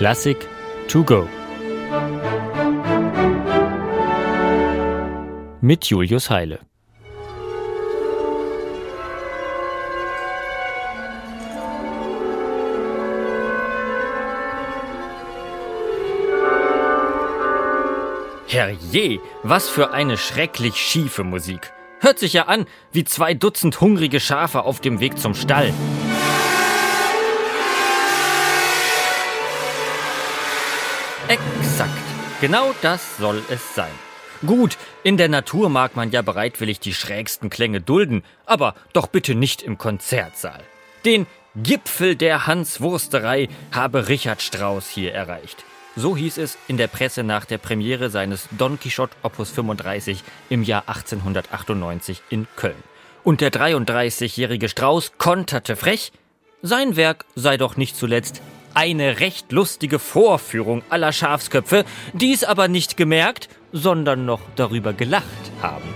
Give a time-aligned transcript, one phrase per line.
[0.00, 0.48] Klassik
[0.88, 1.28] to go.
[5.60, 6.60] Mit Julius Heile.
[18.46, 21.74] Herrje, was für eine schrecklich schiefe Musik.
[21.98, 25.74] Hört sich ja an wie zwei Dutzend hungrige Schafe auf dem Weg zum Stall.
[32.40, 33.90] Genau das soll es sein.
[34.46, 39.34] Gut, in der Natur mag man ja bereitwillig die schrägsten Klänge dulden, aber doch bitte
[39.34, 40.62] nicht im Konzertsaal.
[41.04, 45.64] Den Gipfel der Hanswursterei habe Richard Strauss hier erreicht.
[45.96, 50.62] So hieß es in der Presse nach der Premiere seines Don Quixote Opus 35 im
[50.62, 52.82] Jahr 1898 in Köln.
[53.22, 56.10] Und der 33-jährige Strauß konterte frech,
[56.62, 58.40] sein Werk sei doch nicht zuletzt
[58.74, 65.24] eine recht lustige Vorführung aller Schafsköpfe, dies aber nicht gemerkt, sondern noch darüber gelacht
[65.62, 65.88] haben.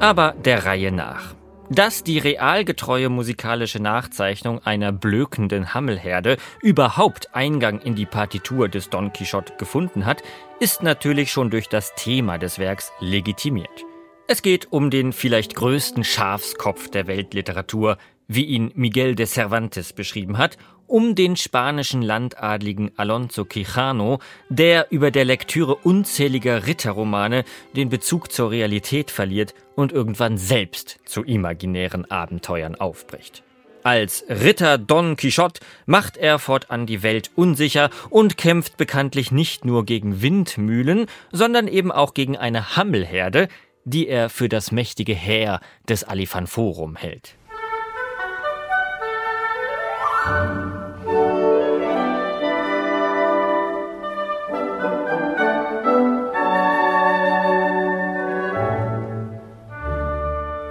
[0.00, 1.34] Aber der Reihe nach.
[1.68, 9.12] Dass die realgetreue musikalische Nachzeichnung einer blökenden Hammelherde überhaupt Eingang in die Partitur des Don
[9.12, 10.22] Quixote gefunden hat,
[10.60, 13.84] ist natürlich schon durch das Thema des Werks legitimiert.
[14.28, 17.96] Es geht um den vielleicht größten Schafskopf der Weltliteratur,
[18.26, 25.12] wie ihn Miguel de Cervantes beschrieben hat, um den spanischen Landadligen Alonso Quijano, der über
[25.12, 27.44] der Lektüre unzähliger Ritterromane
[27.76, 33.44] den Bezug zur Realität verliert und irgendwann selbst zu imaginären Abenteuern aufbricht.
[33.84, 39.84] Als Ritter Don Quixote macht er fortan die Welt unsicher und kämpft bekanntlich nicht nur
[39.84, 43.46] gegen Windmühlen, sondern eben auch gegen eine Hammelherde,
[43.86, 47.36] die er für das mächtige Heer des Alifanforum hält.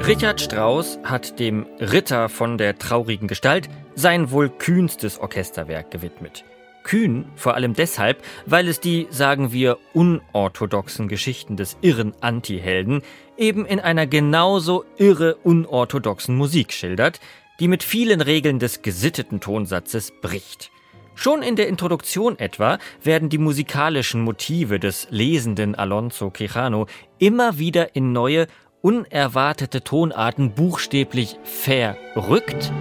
[0.08, 6.44] Richard Strauss hat dem Ritter von der traurigen Gestalt sein wohl kühnstes Orchesterwerk gewidmet.
[6.86, 13.02] Kühn vor allem deshalb, weil es die, sagen wir, unorthodoxen Geschichten des irren Antihelden
[13.38, 17.20] eben in einer genauso irre unorthodoxen Musik schildert,
[17.60, 20.72] die mit vielen Regeln des gesitteten Tonsatzes bricht.
[21.16, 26.88] Schon in der Introduktion etwa werden die musikalischen Motive des lesenden Alonso Quijano
[27.20, 28.48] immer wieder in neue,
[28.82, 32.72] unerwartete Tonarten buchstäblich verrückt.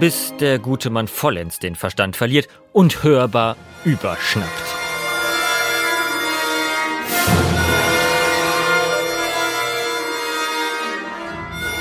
[0.00, 4.48] Bis der gute Mann vollends den Verstand verliert und hörbar überschnappt.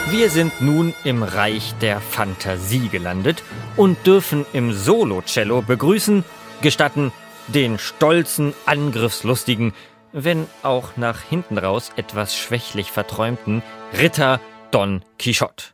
[0.10, 3.44] Wir sind nun im Reich der Fantasie gelandet
[3.76, 6.24] und dürfen im Solo-Cello begrüßen,
[6.62, 7.12] gestatten,
[7.48, 9.74] den stolzen, angriffslustigen,
[10.14, 13.62] wenn auch nach hinten raus etwas schwächlich verträumten
[14.00, 14.40] Ritter
[14.72, 15.66] Don Quixote.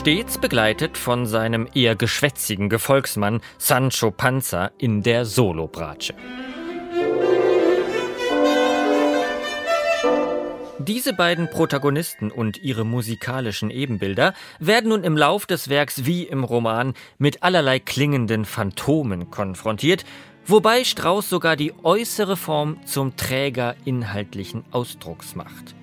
[0.00, 6.14] Stets begleitet von seinem eher geschwätzigen Gefolgsmann Sancho Panza in der Solobratsche.
[10.78, 16.44] Diese beiden Protagonisten und ihre musikalischen Ebenbilder werden nun im Lauf des Werks wie im
[16.44, 20.06] Roman mit allerlei klingenden Phantomen konfrontiert,
[20.46, 25.74] wobei Strauß sogar die äußere Form zum Träger inhaltlichen Ausdrucks macht.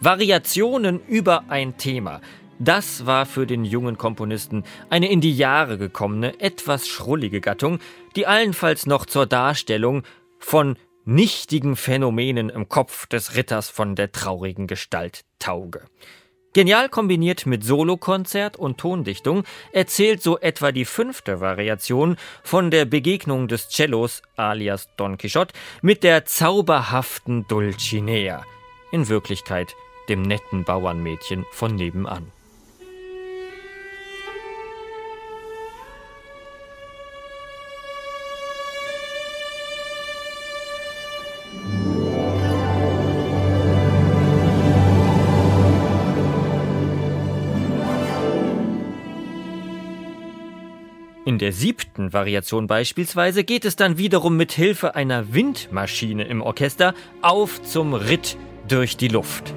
[0.00, 2.20] Variationen über ein Thema,
[2.64, 7.80] das war für den jungen Komponisten eine in die Jahre gekommene, etwas schrullige Gattung,
[8.14, 10.04] die allenfalls noch zur Darstellung
[10.38, 15.82] von nichtigen Phänomenen im Kopf des Ritters von der traurigen Gestalt tauge.
[16.52, 19.42] Genial kombiniert mit Solokonzert und Tondichtung
[19.72, 26.04] erzählt so etwa die fünfte Variation von der Begegnung des Cellos alias Don Quixote mit
[26.04, 28.44] der zauberhaften Dulcinea,
[28.92, 29.74] in Wirklichkeit
[30.08, 32.30] dem netten Bauernmädchen von nebenan.
[51.24, 56.94] In der siebten Variation beispielsweise geht es dann wiederum mit Hilfe einer Windmaschine im Orchester
[57.20, 58.36] auf zum Ritt
[58.66, 59.54] durch die Luft.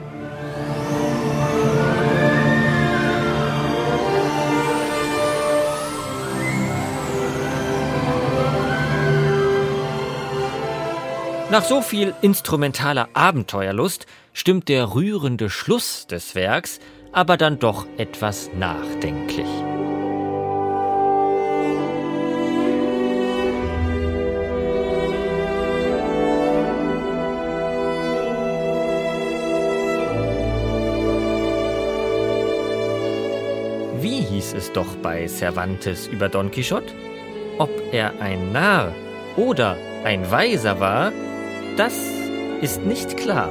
[11.49, 16.79] Nach so viel instrumentaler Abenteuerlust stimmt der rührende Schluss des Werks
[17.15, 19.47] aber dann doch etwas nachdenklich.
[34.55, 36.93] Es doch bei Cervantes über Don Quixote?
[37.57, 38.93] Ob er ein Narr
[39.37, 41.11] oder ein Weiser war,
[41.77, 41.93] das
[42.61, 43.49] ist nicht klar.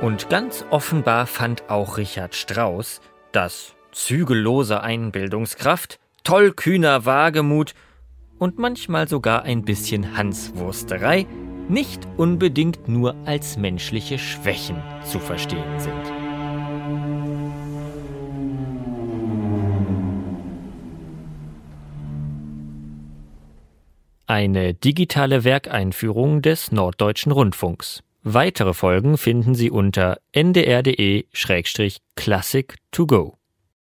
[0.00, 3.00] Und ganz offenbar fand auch Richard Strauss,
[3.30, 7.74] dass zügellose Einbildungskraft, tollkühner Wagemut
[8.38, 11.26] und manchmal sogar ein bisschen Hanswursterei
[11.68, 15.92] nicht unbedingt nur als menschliche Schwächen zu verstehen sind.
[24.26, 28.02] Eine digitale Werkeinführung des Norddeutschen Rundfunks.
[28.22, 33.41] Weitere Folgen finden Sie unter ndr.de-classic to go.